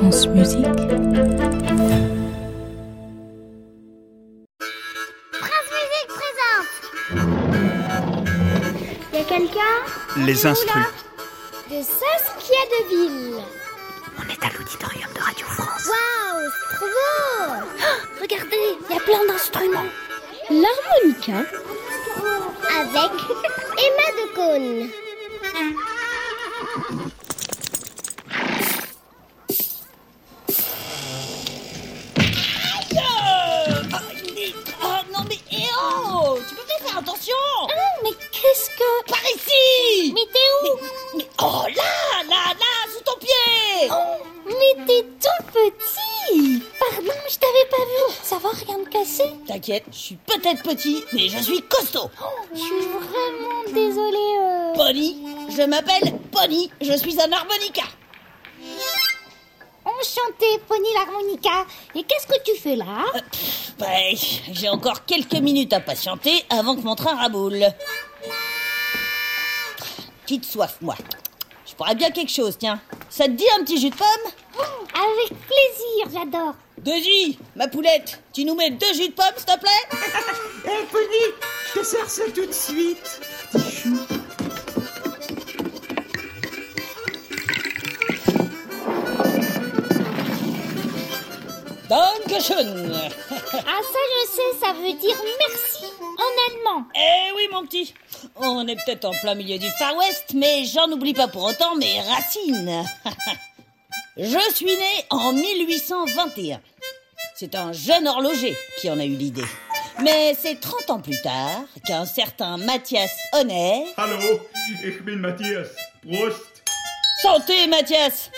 France 0.00 0.28
Musique. 0.28 0.64
France 5.34 5.68
Musique 5.76 6.10
présente 6.16 6.70
Y 9.12 9.18
a 9.18 9.24
quelqu'un 9.24 9.76
Les 10.24 10.46
instrus. 10.46 10.86
De 11.68 11.82
Saskia 11.82 12.62
Deville 12.70 13.42
On 14.18 14.22
est 14.22 14.42
à 14.42 14.48
l'auditorium 14.56 15.10
de 15.14 15.20
Radio 15.20 15.46
France. 15.46 15.86
Waouh, 15.86 16.48
c'est 16.48 16.76
trop 16.76 16.86
beau 16.86 17.60
Regardez, 18.22 18.78
il 18.88 18.94
y 18.94 18.98
a 18.98 19.00
plein 19.00 19.24
d'instruments. 19.26 19.90
L'harmonica. 20.48 21.44
Avec 22.70 23.12
Emma 23.76 24.08
de 24.16 24.26
Cône 24.34 24.88
T'inquiète, 49.70 49.86
je 49.92 49.98
suis 49.98 50.16
peut-être 50.16 50.64
petit, 50.64 51.04
mais 51.12 51.28
je 51.28 51.38
suis 51.38 51.62
costaud 51.62 52.10
Je 52.52 52.58
suis 52.58 52.86
vraiment 52.88 53.62
désolée. 53.72 54.16
euh. 54.40 54.72
Pony, 54.74 55.24
je 55.48 55.62
m'appelle 55.62 56.12
Pony, 56.32 56.72
je 56.80 56.92
suis 56.94 57.20
un 57.20 57.30
harmonica 57.30 57.82
Enchantée, 59.84 60.58
Pony 60.66 60.88
l'harmonica. 60.92 61.66
Et 61.94 62.02
qu'est-ce 62.02 62.26
que 62.26 62.42
tu 62.42 62.56
fais 62.60 62.74
là? 62.74 63.04
Bah, 63.78 63.86
j'ai 64.50 64.68
encore 64.68 65.04
quelques 65.04 65.34
minutes 65.40 65.72
à 65.72 65.78
patienter 65.78 66.44
avant 66.50 66.74
que 66.74 66.80
mon 66.80 66.96
train 66.96 67.14
raboule. 67.14 67.64
Petite 70.24 70.46
soif, 70.46 70.78
moi. 70.80 70.96
Je 71.64 71.74
pourrais 71.76 71.94
bien 71.94 72.10
quelque 72.10 72.32
chose, 72.32 72.58
tiens. 72.58 72.80
Ça 73.08 73.26
te 73.26 73.30
dit 73.30 73.46
un 73.56 73.62
petit 73.62 73.80
jus 73.80 73.90
de 73.90 73.94
pomme? 73.94 74.32
Avec 74.94 75.28
plaisir, 75.46 76.08
j'adore. 76.12 76.54
Deuxy, 76.84 77.38
ma 77.56 77.68
poulette, 77.68 78.22
tu 78.32 78.44
nous 78.44 78.54
mets 78.54 78.70
deux 78.70 78.94
jus 78.94 79.08
de 79.08 79.12
pomme, 79.12 79.26
s'il 79.36 79.44
te 79.44 79.58
plaît? 79.58 79.70
Hé, 80.64 80.86
Pony, 80.90 81.34
je 81.74 81.80
te 81.80 81.84
sers 81.84 82.08
ça 82.08 82.22
tout 82.34 82.46
de 82.46 82.52
suite. 82.52 83.20
Chou. 83.70 83.98
Dankeschön 91.88 92.92
Ah 93.52 93.80
ça 93.82 93.98
je 94.12 94.30
sais, 94.30 94.64
ça 94.64 94.72
veut 94.72 94.92
dire 94.92 95.16
merci 95.38 95.84
en 96.00 96.54
allemand. 96.54 96.84
Eh 96.94 97.32
oui, 97.36 97.48
mon 97.52 97.66
petit 97.66 97.92
On 98.36 98.66
est 98.68 98.76
peut-être 98.76 99.04
en 99.06 99.10
plein 99.10 99.34
milieu 99.34 99.58
du 99.58 99.68
Far 99.70 99.96
West, 99.96 100.26
mais 100.34 100.64
j'en 100.64 100.90
oublie 100.92 101.14
pas 101.14 101.28
pour 101.28 101.44
autant 101.44 101.74
mes 101.76 102.00
racines 102.00 102.84
Je 104.16 104.54
suis 104.54 104.66
né 104.66 105.04
en 105.10 105.32
1821. 105.32 106.60
C'est 107.40 107.54
un 107.54 107.72
jeune 107.72 108.06
horloger 108.06 108.54
qui 108.78 108.90
en 108.90 109.00
a 109.00 109.04
eu 109.06 109.16
l'idée. 109.16 109.46
Mais 110.02 110.36
c'est 110.38 110.60
30 110.60 110.90
ans 110.90 111.00
plus 111.00 111.18
tard 111.22 111.62
qu'un 111.86 112.04
certain 112.04 112.58
Mathias 112.58 113.12
Honnet... 113.32 113.86
Hallo, 113.96 114.40
ich 114.84 115.02
bin 115.02 115.16
Matthias. 115.16 115.68
Prost. 116.02 116.62
Santé, 117.22 117.66
Mathias 117.66 118.30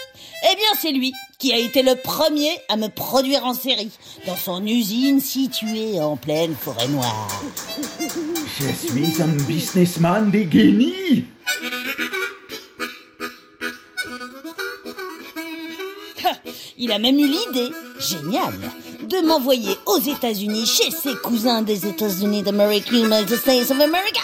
Eh 0.45 0.55
bien, 0.55 0.69
c'est 0.81 0.93
lui 0.93 1.13
qui 1.41 1.53
a 1.53 1.59
été 1.59 1.83
le 1.83 1.97
premier 1.97 2.53
à 2.69 2.77
me 2.77 2.87
produire 2.87 3.45
en 3.45 3.55
série, 3.55 3.91
dans 4.25 4.37
son 4.37 4.65
usine 4.65 5.21
située 5.21 5.99
en 6.01 6.17
pleine 6.17 6.55
forêt 6.55 6.87
noire. 6.87 7.43
Je 8.61 8.69
suis 8.87 9.21
un 9.21 9.35
businessman 9.49 10.31
de 10.31 10.49
génie. 10.49 11.27
Il 16.79 16.91
a 16.93 16.99
même 16.99 17.19
eu 17.19 17.27
l'idée, 17.27 17.73
géniale, 18.01 18.59
de 19.13 19.27
m'envoyer 19.27 19.77
aux 19.85 19.99
États-Unis 19.99 20.65
chez 20.65 20.91
ses 20.91 21.15
cousins 21.17 21.61
des 21.61 21.87
États-Unis 21.87 22.43
d'Amérique, 22.43 22.91
United 22.91 23.37
States 23.37 23.71
of 23.71 23.79
America. 23.81 24.23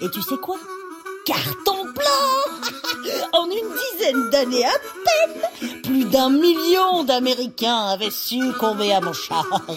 Et 0.00 0.08
tu 0.10 0.22
sais 0.22 0.36
quoi? 0.36 0.56
Carton 1.26 1.84
plein 1.94 3.12
En 3.32 3.44
une 3.44 3.98
dizaine 3.98 4.30
d'années 4.30 4.64
à 4.64 4.72
peine, 5.04 5.82
plus 5.82 6.04
d'un 6.04 6.30
million 6.30 7.04
d'Américains 7.04 7.88
avaient 7.88 8.10
succombé 8.10 8.92
à 8.92 9.00
mon 9.00 9.12
charme. 9.12 9.60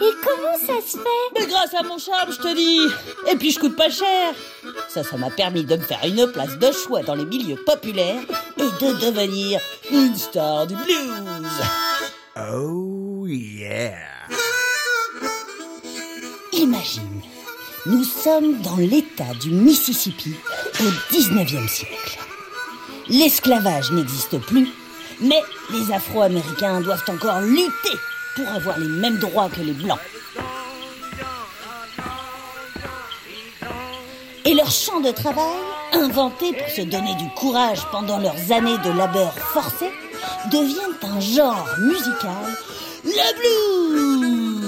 Et 0.00 0.12
comment 0.24 0.54
ça 0.54 0.80
se 0.86 0.96
fait? 0.96 1.38
Mais 1.38 1.46
grâce 1.46 1.74
à 1.74 1.82
mon 1.82 1.98
charme, 1.98 2.32
je 2.32 2.38
te 2.38 2.54
dis. 2.54 2.80
Et 3.30 3.36
puis 3.36 3.50
je 3.50 3.58
coûte 3.58 3.76
pas 3.76 3.90
cher. 3.90 4.32
Ça, 4.88 5.02
ça 5.02 5.16
m'a 5.16 5.30
permis 5.30 5.64
de 5.64 5.76
me 5.76 5.82
faire 5.82 6.00
une 6.04 6.30
place 6.30 6.56
de 6.58 6.70
choix 6.72 7.02
dans 7.02 7.14
les 7.14 7.24
milieux 7.24 7.56
populaires 7.66 8.22
et 8.56 8.62
de 8.62 8.92
devenir 9.00 9.60
une 9.90 10.14
star 10.14 10.66
du 10.66 10.74
blues. 10.76 11.37
Oh 12.36 13.26
yeah. 13.26 13.96
Imagine, 16.52 17.22
nous 17.86 18.04
sommes 18.04 18.60
dans 18.62 18.76
l'état 18.76 19.34
du 19.40 19.50
Mississippi 19.50 20.34
au 20.80 21.14
19e 21.14 21.68
siècle. 21.68 22.18
L'esclavage 23.08 23.90
n'existe 23.92 24.38
plus, 24.38 24.68
mais 25.20 25.42
les 25.70 25.92
Afro-Américains 25.92 26.80
doivent 26.80 27.04
encore 27.08 27.40
lutter 27.40 27.96
pour 28.36 28.48
avoir 28.48 28.78
les 28.78 28.88
mêmes 28.88 29.18
droits 29.18 29.48
que 29.48 29.60
les 29.60 29.72
Blancs. 29.72 29.98
Et 34.44 34.54
leur 34.54 34.70
champ 34.70 35.00
de 35.00 35.10
travail, 35.10 35.58
inventé 35.92 36.52
pour 36.52 36.68
se 36.68 36.82
donner 36.82 37.14
du 37.16 37.28
courage 37.36 37.80
pendant 37.90 38.18
leurs 38.18 38.52
années 38.52 38.78
de 38.78 38.96
labeur 38.96 39.34
forcé, 39.34 39.90
devient 40.50 40.76
un 41.02 41.20
genre 41.20 41.66
musical, 41.80 42.56
le 43.04 43.34
blues. 43.38 44.64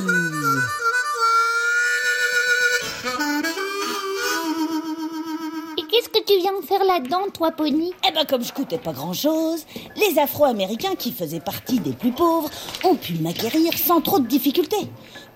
Et 5.78 5.82
qu'est-ce 5.90 6.08
que 6.08 6.22
tu 6.24 6.38
viens 6.38 6.58
de 6.60 6.66
faire 6.66 6.84
là-dedans, 6.84 7.28
toi, 7.32 7.50
Pony? 7.50 7.92
Eh 8.06 8.12
ben 8.12 8.24
comme 8.24 8.44
je 8.44 8.52
coûtais 8.52 8.78
pas 8.78 8.92
grand-chose, 8.92 9.64
les 9.96 10.18
Afro-Américains 10.18 10.94
qui 10.98 11.12
faisaient 11.12 11.40
partie 11.40 11.80
des 11.80 11.92
plus 11.92 12.12
pauvres 12.12 12.50
ont 12.84 12.96
pu 12.96 13.14
m'acquérir 13.14 13.72
sans 13.78 14.00
trop 14.00 14.18
de 14.18 14.26
difficultés. 14.26 14.88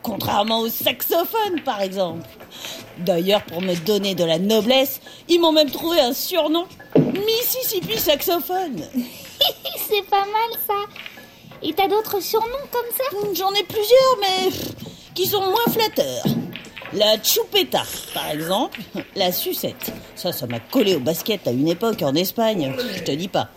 Contrairement 0.03 0.61
aux 0.61 0.69
saxophones, 0.69 1.63
par 1.65 1.81
exemple. 1.81 2.29
D'ailleurs, 2.99 3.43
pour 3.45 3.63
me 3.63 3.75
donner 3.75 4.15
de 4.15 4.25
la 4.25 4.39
noblesse, 4.39 5.01
ils 5.29 5.41
m'ont 5.41 5.53
même 5.53 5.71
trouvé 5.71 5.99
un 6.01 6.13
surnom. 6.13 6.67
Mississippi 6.97 7.99
Saxophone. 7.99 8.83
C'est 9.89 10.05
pas 10.09 10.25
mal 10.25 10.59
ça. 10.67 10.75
Et 11.63 11.73
t'as 11.73 11.89
d'autres 11.89 12.21
surnoms 12.21 12.47
comme 12.71 12.91
ça? 12.97 13.05
J'en 13.35 13.53
ai 13.53 13.65
plusieurs, 13.65 14.19
mais 14.21 14.51
qui 15.15 15.27
sont 15.27 15.41
moins 15.41 15.65
flatteurs. 15.71 16.25
La 16.93 17.17
chupeta, 17.23 17.83
par 18.13 18.31
exemple. 18.31 18.81
La 19.17 19.33
sucette. 19.33 19.93
Ça, 20.15 20.33
ça 20.33 20.47
m'a 20.47 20.61
collé 20.61 20.95
au 20.95 21.01
basket 21.01 21.47
à 21.49 21.51
une 21.51 21.69
époque 21.69 22.03
en 22.03 22.15
Espagne. 22.15 22.75
Je 22.97 23.03
te 23.03 23.11
dis 23.13 23.29
pas. 23.29 23.49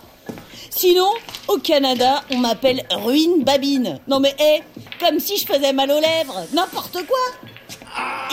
Sinon, 0.69 1.09
au 1.47 1.57
Canada, 1.57 2.23
on 2.31 2.37
m'appelle 2.37 2.85
Ruine 2.91 3.43
Babine. 3.43 3.99
Non 4.07 4.19
mais, 4.19 4.35
hé, 4.39 4.63
comme 4.99 5.19
si 5.19 5.37
je 5.37 5.45
faisais 5.45 5.73
mal 5.73 5.91
aux 5.91 5.99
lèvres. 5.99 6.45
N'importe 6.53 6.99
quoi. 7.07 7.17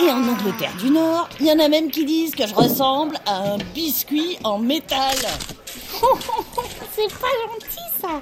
Et 0.03 0.11
en 0.11 0.23
Angleterre 0.29 0.75
du 0.79 0.91
Nord, 0.91 1.29
il 1.41 1.47
y 1.47 1.53
en 1.53 1.59
a 1.59 1.69
même 1.69 1.91
qui 1.91 2.05
disent 2.05 2.35
que 2.35 2.47
je 2.47 2.55
ressemble 2.55 3.17
à 3.27 3.55
un 3.55 3.59
biscuit 3.75 4.37
en 4.45 4.59
métal. 4.59 5.17
C'est 6.95 7.13
pas 7.19 7.27
gentil 7.43 7.79
ça. 8.01 8.21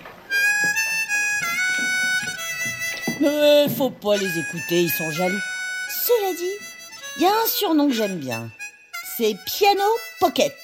Mais 3.21 3.69
faut 3.69 3.91
pas 3.91 4.17
les 4.17 4.39
écouter, 4.39 4.83
ils 4.83 4.91
sont 4.91 5.11
jaloux. 5.11 5.41
Cela 6.07 6.33
dit, 6.33 6.57
il 7.17 7.23
y 7.23 7.27
a 7.27 7.31
un 7.31 7.47
surnom 7.47 7.89
que 7.89 7.95
j'aime 7.95 8.19
bien. 8.19 8.51
C'est 9.17 9.37
Piano 9.45 9.85
Pocket. 10.21 10.55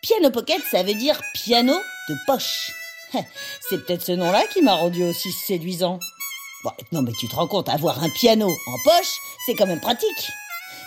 Piano 0.00 0.30
Pocket, 0.30 0.62
ça 0.70 0.84
veut 0.84 0.94
dire 0.94 1.20
piano 1.34 1.74
de 2.08 2.14
poche. 2.26 2.70
C'est 3.68 3.84
peut-être 3.84 4.02
ce 4.02 4.12
nom-là 4.12 4.46
qui 4.46 4.62
m'a 4.62 4.74
rendu 4.74 5.02
aussi 5.02 5.32
séduisant. 5.32 5.98
Bon, 6.62 6.72
non 6.92 7.02
mais 7.02 7.12
tu 7.18 7.28
te 7.28 7.34
rends 7.34 7.48
compte, 7.48 7.68
avoir 7.68 8.02
un 8.02 8.10
piano 8.10 8.48
en 8.48 8.78
poche, 8.84 9.18
c'est 9.44 9.54
quand 9.54 9.66
même 9.66 9.80
pratique. 9.80 10.30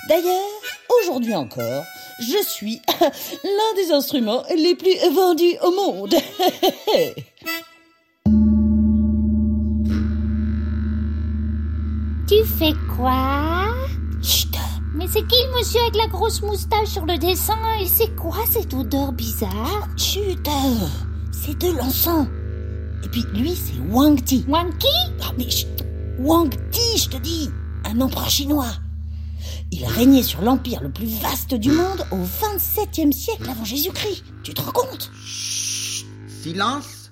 D'ailleurs, 0.07 0.47
aujourd'hui 1.01 1.35
encore, 1.35 1.83
je 2.19 2.44
suis 2.45 2.81
l'un 3.44 3.74
des 3.75 3.92
instruments 3.92 4.44
les 4.56 4.75
plus 4.75 4.95
vendus 5.13 5.56
au 5.63 5.71
monde. 5.71 6.16
Tu 12.27 12.45
fais 12.45 12.74
quoi? 12.95 13.66
Chut 14.21 14.56
Mais 14.94 15.07
c'est 15.07 15.25
qui 15.25 15.36
le 15.48 15.57
monsieur 15.57 15.81
avec 15.81 15.95
la 15.95 16.06
grosse 16.06 16.44
moustache 16.44 16.89
sur 16.89 17.07
le 17.07 17.18
dessin? 17.18 17.57
Et 17.81 17.88
c'est 17.88 18.16
quoi 18.16 18.36
cette 18.48 18.72
odeur 18.72 19.13
bizarre? 19.13 19.88
Chut 19.98 20.48
c'est 21.31 21.57
de 21.57 21.75
l'encens. 21.75 22.27
Et 23.04 23.07
puis 23.07 23.24
lui, 23.33 23.56
c'est 23.56 23.80
Wang 23.92 24.24
Ti. 24.24 24.45
Wanky 24.48 24.88
Ah, 25.24 25.31
mais 25.38 25.50
chut, 25.50 25.68
Wang 26.19 26.54
Ti, 26.72 26.98
je 26.98 27.10
te 27.10 27.18
dis, 27.18 27.50
un 27.86 28.00
empereur 28.01 28.30
chinois. 28.30 28.74
Il 29.72 29.86
a 29.86 29.90
régné 29.90 30.24
sur 30.24 30.42
l'empire 30.42 30.81
le 30.81 30.92
plus 30.92 31.07
vaste 31.22 31.54
du 31.54 31.72
monde 31.72 32.06
au 32.12 32.18
27e 32.18 33.12
siècle 33.12 33.50
avant 33.50 33.66
Jésus-Christ. 33.66 34.24
Tu 34.44 34.54
te 34.54 34.62
rends 34.62 34.72
compte? 34.72 35.12
Silence. 36.44 37.12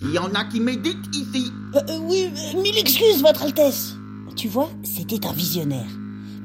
Il 0.00 0.12
y 0.12 0.18
en 0.18 0.32
a 0.34 0.44
qui 0.44 0.60
méditent 0.60 1.14
ici. 1.14 1.50
Euh, 1.74 1.80
euh, 1.88 1.98
Oui, 2.02 2.30
euh, 2.54 2.60
mille 2.60 2.78
excuses, 2.78 3.20
Votre 3.20 3.42
Altesse. 3.42 3.94
Tu 4.36 4.48
vois, 4.48 4.70
c'était 4.84 5.26
un 5.26 5.32
visionnaire. 5.32 5.86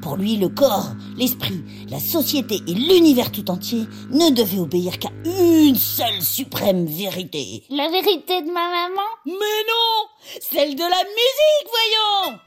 Pour 0.02 0.16
lui, 0.16 0.36
le 0.36 0.48
corps, 0.48 0.90
l'esprit, 1.16 1.62
la 1.88 1.98
société 2.00 2.60
et 2.66 2.74
l'univers 2.74 3.30
tout 3.32 3.50
entier 3.50 3.86
ne 4.10 4.30
devaient 4.30 4.58
obéir 4.58 4.98
qu'à 4.98 5.10
une 5.24 5.76
seule 5.76 6.20
suprême 6.20 6.84
vérité. 6.86 7.62
La 7.70 7.88
vérité 7.88 8.42
de 8.42 8.48
ma 8.48 8.68
maman? 8.68 9.08
Mais 9.24 9.32
non 9.32 10.40
Celle 10.40 10.74
de 10.74 10.80
la 10.82 11.04
musique, 11.04 11.70
voyons 11.70 12.38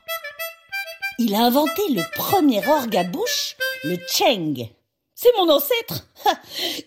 Il 1.19 1.33
a 1.33 1.45
inventé 1.45 1.81
le 1.89 2.03
premier 2.15 2.61
orgue 2.67 2.95
à 2.95 3.03
bouche, 3.03 3.55
le 3.83 3.97
cheng. 4.07 4.69
C'est 5.15 5.35
mon 5.35 5.49
ancêtre 5.49 6.07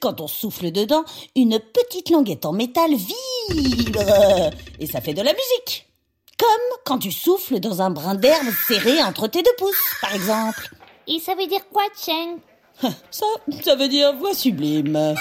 Quand 0.01 0.21
on 0.21 0.29
souffle 0.29 0.71
dedans, 0.71 1.05
une 1.35 1.59
petite 1.59 2.11
languette 2.11 2.47
en 2.47 2.53
métal 2.53 2.95
vibre 2.95 4.51
et 4.79 4.87
ça 4.87 5.01
fait 5.01 5.15
de 5.15 5.23
la 5.23 5.33
musique. 5.33 5.89
Comme 6.39 6.79
quand 6.85 6.99
tu 6.99 7.11
souffles 7.11 7.59
dans 7.59 7.83
un 7.83 7.91
brin 7.91 8.15
d'herbe 8.15 8.47
serré 8.69 9.03
entre 9.03 9.27
tes 9.27 9.43
deux 9.43 9.55
pouces, 9.59 9.97
par 10.01 10.15
exemple. 10.15 10.71
Et 11.09 11.19
ça 11.19 11.35
veut 11.35 11.49
dire 11.49 11.69
quoi, 11.73 11.83
Cheng? 12.01 12.39
Ça, 13.11 13.27
ça 13.63 13.75
veut 13.75 13.89
dire 13.89 14.15
voix 14.15 14.33
sublime. 14.33 15.17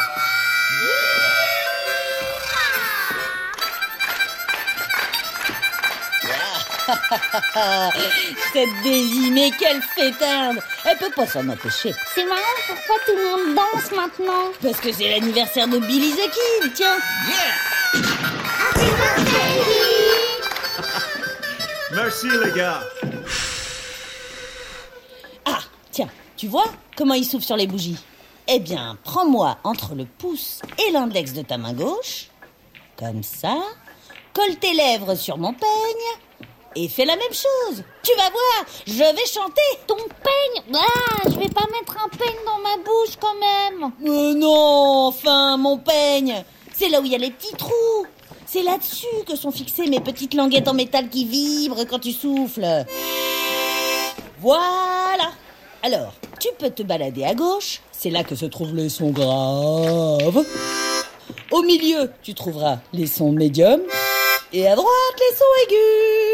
Cette 8.54 8.84
Daisy, 8.84 9.32
mais 9.32 9.52
quelle 9.52 9.82
fêtarde. 9.82 10.60
Elle 10.86 10.98
peut 10.98 11.12
pas 11.16 11.28
s'en 11.28 11.48
empêcher. 11.48 11.94
C'est 12.16 12.26
marrant, 12.26 12.42
pourquoi 12.68 12.96
tout 13.06 13.16
le 13.16 13.46
monde 13.46 13.56
danse 13.56 13.92
maintenant? 13.92 14.52
Parce 14.62 14.80
que 14.80 14.92
c'est 14.92 15.10
l'anniversaire 15.10 15.68
de 15.68 15.80
Billy 15.80 16.14
the 16.14 16.30
Kid, 16.32 16.74
tiens. 16.74 16.98
Merci 21.94 22.28
les 22.44 22.52
gars. 22.52 22.82
Ah, 25.46 25.60
tiens, 25.92 26.10
tu 26.38 26.48
vois 26.48 26.72
comment 26.96 27.14
il 27.14 27.26
souffle 27.26 27.46
sur 27.46 27.58
les 27.58 27.68
bougies? 27.68 27.98
Eh 28.48 28.60
bien, 28.60 28.98
prends-moi 29.04 29.58
entre 29.64 29.94
le 29.96 30.06
pouce 30.06 30.62
et 30.80 30.92
l'index 30.92 31.34
de 31.34 31.44
ta 31.44 31.58
main 31.58 31.74
gauche, 31.74 32.30
comme 32.98 33.22
ça, 33.22 33.56
colle 34.34 34.56
tes 34.58 34.74
lèvres 34.74 35.16
sur 35.16 35.38
mon 35.38 35.54
peigne 35.54 36.20
et 36.76 36.88
fais 36.88 37.06
la 37.06 37.16
même 37.16 37.34
chose. 37.34 37.84
Tu 38.04 38.12
vas 38.16 38.30
voir, 38.30 38.66
je 38.86 38.94
vais 38.94 39.26
chanter. 39.26 39.62
Ton 39.88 39.96
peigne 39.96 40.64
Ah, 40.74 41.22
je 41.26 41.40
vais 41.40 41.50
pas 41.50 41.66
mettre 41.72 41.98
un 42.04 42.10
peigne 42.10 42.38
dans 42.46 42.60
ma 42.60 42.78
bouche 42.78 43.16
quand 43.20 43.36
même 43.36 43.92
Mais 44.00 44.34
non, 44.36 45.08
enfin, 45.08 45.58
mon 45.58 45.78
peigne 45.78 46.44
C'est 46.74 46.90
là 46.90 47.02
où 47.02 47.06
il 47.06 47.12
y 47.12 47.16
a 47.16 47.18
les 47.18 47.32
petits 47.32 47.56
trous 47.56 48.06
C'est 48.46 48.62
là-dessus 48.64 49.08
que 49.28 49.36
sont 49.36 49.52
fixées 49.52 49.88
mes 49.88 50.00
petites 50.00 50.34
languettes 50.34 50.68
en 50.68 50.74
métal 50.74 51.10
qui 51.10 51.26
vibrent 51.26 51.86
quand 51.88 52.00
tu 52.00 52.12
souffles. 52.12 52.86
Voilà 54.40 55.32
Alors, 55.84 56.14
tu 56.40 56.50
peux 56.58 56.70
te 56.70 56.84
balader 56.84 57.24
à 57.26 57.34
gauche, 57.34 57.82
c'est 57.92 58.10
là 58.10 58.24
que 58.24 58.36
se 58.36 58.46
trouvent 58.46 58.76
les 58.76 58.90
sons 58.90 59.12
graves. 59.12 60.46
Au 61.52 61.62
milieu, 61.64 62.12
tu 62.24 62.34
trouveras 62.34 62.78
les 62.94 63.08
sons 63.08 63.32
médiums. 63.32 63.82
Et 64.54 64.68
à 64.68 64.76
droite, 64.76 64.90
les 65.20 65.36
sons 65.36 65.46
aigus. 65.68 66.29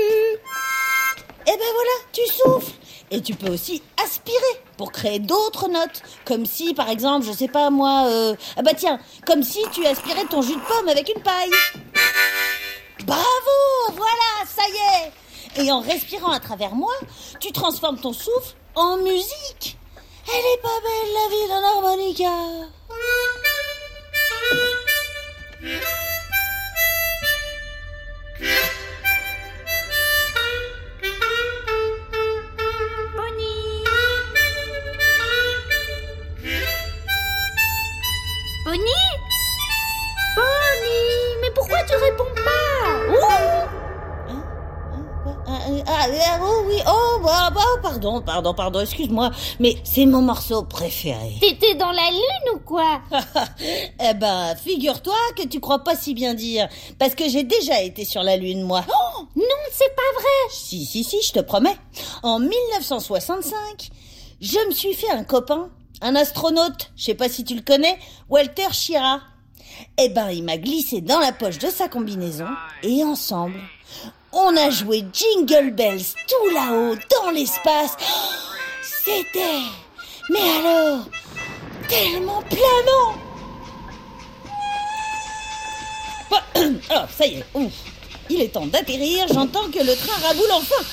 Et 1.47 1.51
ben 1.51 1.74
voilà, 1.74 1.92
tu 2.12 2.21
souffles. 2.27 2.74
Et 3.12 3.21
tu 3.21 3.36
peux 3.36 3.51
aussi 3.51 3.83
aspirer 4.03 4.36
pour 4.77 4.92
créer 4.92 5.19
d'autres 5.19 5.68
notes. 5.68 6.01
Comme 6.25 6.45
si, 6.45 6.74
par 6.74 6.89
exemple, 6.89 7.25
je 7.25 7.31
sais 7.31 7.47
pas 7.47 7.69
moi, 7.69 8.06
euh... 8.07 8.36
ah 8.57 8.63
bah 8.63 8.74
tiens, 8.75 9.00
comme 9.25 9.44
si 9.44 9.62
tu 9.71 9.86
aspirais 9.86 10.25
ton 10.25 10.42
jus 10.42 10.56
de 10.56 10.62
pomme 10.62 10.89
avec 10.89 11.07
une 11.15 11.21
paille. 11.21 11.51
Bravo, 13.06 13.94
voilà, 13.94 14.47
ça 14.47 14.63
y 14.68 15.03
est. 15.03 15.63
Et 15.63 15.71
en 15.71 15.81
respirant 15.81 16.31
à 16.31 16.39
travers 16.39 16.74
moi, 16.74 16.94
tu 17.39 17.51
transformes 17.51 18.00
ton 18.00 18.13
souffle 18.13 18.56
en 18.74 18.98
musique. 18.98 19.77
Elle 20.27 20.45
est 20.53 20.62
pas 20.62 20.80
belle 20.81 21.13
la 21.13 21.30
vie 21.30 21.48
d'un 21.48 21.63
harmonica. 21.63 22.31
Pardon, 47.95 48.21
pardon, 48.21 48.53
pardon, 48.53 48.80
excuse-moi, 48.81 49.31
mais 49.59 49.77
c'est 49.83 50.06
mon 50.06 50.21
morceau 50.21 50.63
préféré. 50.63 51.36
T'étais 51.39 51.75
dans 51.75 51.92
la 51.92 52.09
lune 52.12 52.56
ou 52.56 52.59
quoi 52.59 53.01
eh 54.01 54.13
ben, 54.13 54.53
figure-toi 54.56 55.15
que 55.38 55.47
tu 55.47 55.59
crois 55.62 55.83
pas 55.83 55.95
si 55.95 56.13
bien 56.13 56.33
dire, 56.33 56.68
parce 57.00 57.15
que 57.15 57.30
j'ai 57.30 57.44
déjà 57.44 57.81
été 57.81 58.03
sur 58.03 58.21
la 58.24 58.36
Lune, 58.38 58.63
moi. 58.63 58.83
Oh 58.89 59.21
Non, 59.36 59.44
c'est 59.71 59.95
pas 59.95 60.01
vrai 60.15 60.51
Si, 60.51 60.86
si, 60.86 61.03
si, 61.03 61.21
je 61.21 61.31
te 61.31 61.39
promets. 61.39 61.77
En 62.24 62.39
1965, 62.39 63.53
je 64.41 64.68
me 64.68 64.71
suis 64.71 64.94
fait 64.94 65.12
un 65.12 65.24
copain, 65.24 65.69
un 66.01 66.15
astronaute, 66.15 66.91
je 66.98 67.06
sais 67.06 67.15
pas 67.15 67.30
si 67.30 67.44
tu 67.44 67.56
le 67.56 67.62
connais, 67.62 67.98
Walter 68.30 68.71
Schirra. 68.71 69.21
Eh 69.98 70.09
ben, 70.09 70.31
il 70.31 70.44
m'a 70.44 70.57
glissé 70.57 71.01
dans 71.01 71.19
la 71.19 71.31
poche 71.31 71.59
de 71.59 71.69
sa 71.69 71.88
combinaison, 71.88 72.48
et 72.83 73.03
ensemble, 73.03 73.59
on 74.36 74.56
a 74.58 74.70
joué 74.70 75.04
Jingle 75.14 75.72
Bells 75.72 76.04
tout 76.28 76.54
là-haut, 76.54 76.96
dans 77.10 77.32
l'espace. 77.32 77.96
Oh, 78.02 78.32
C'était, 78.84 79.64
mais 80.30 80.40
alors, 80.60 81.06
tellement 81.88 82.44
planant. 82.44 83.16
Alors, 86.89 87.10
ça 87.18 87.25
y 87.25 87.36
est, 87.36 87.46
ouf. 87.54 87.72
Il 88.30 88.42
est 88.42 88.50
temps 88.50 88.65
d'atterrir, 88.65 89.27
j'entends 89.34 89.70
que 89.70 89.80
le 89.80 89.96
train 89.96 90.27
raboule 90.27 90.51
enfin. 90.51 90.84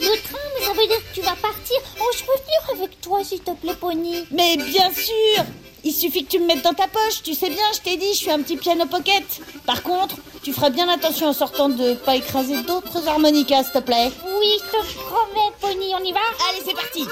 Le 0.00 0.22
train, 0.22 0.38
mais 0.54 0.64
ça 0.64 0.72
veut 0.72 0.86
dire 0.86 0.98
que 0.98 1.14
tu 1.14 1.20
vas 1.20 1.36
partir 1.36 1.76
Oh, 2.00 2.10
je 2.16 2.24
peux 2.24 2.32
venir 2.32 2.82
avec 2.84 3.00
toi, 3.00 3.22
s'il 3.24 3.40
te 3.40 3.50
plaît, 3.50 3.76
Bonnie 3.80 4.24
Mais 4.30 4.56
bien 4.56 4.90
sûr 4.92 5.44
Il 5.84 5.92
suffit 5.92 6.24
que 6.24 6.30
tu 6.30 6.38
me 6.38 6.46
mettes 6.46 6.62
dans 6.62 6.74
ta 6.74 6.86
poche, 6.86 7.22
tu 7.24 7.34
sais 7.34 7.48
bien, 7.48 7.64
je 7.74 7.80
t'ai 7.80 7.96
dit, 7.96 8.12
je 8.12 8.18
suis 8.18 8.30
un 8.30 8.40
petit 8.40 8.56
piano 8.56 8.86
pocket. 8.86 9.24
Par 9.66 9.82
contre, 9.82 10.16
tu 10.42 10.52
feras 10.52 10.70
bien 10.70 10.88
attention 10.88 11.28
en 11.28 11.32
sortant 11.32 11.68
de 11.68 11.94
pas 11.94 12.16
écraser 12.16 12.62
d'autres 12.62 13.08
harmonicas, 13.08 13.64
s'il 13.64 13.72
te 13.72 13.78
plaît. 13.78 14.12
Oui, 14.24 14.46
je 14.58 14.64
te 14.64 14.98
promets, 14.98 15.52
Bonnie, 15.60 15.92
on 15.94 16.04
y 16.04 16.12
va? 16.12 16.20
Allez, 16.50 16.62
c'est 16.64 16.74
parti 16.74 17.04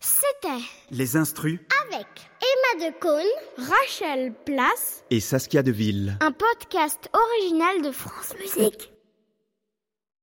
C'était 0.00 0.64
Les 0.90 1.16
instrus 1.16 1.60
de 2.84 2.92
Cône, 3.00 3.24
Rachel 3.56 4.34
Place, 4.44 5.04
et 5.10 5.20
Saskia 5.20 5.62
Deville. 5.62 6.18
un 6.20 6.32
podcast 6.32 7.08
original 7.14 7.82
de 7.82 7.90
France 7.90 8.34
Musique. 8.38 8.93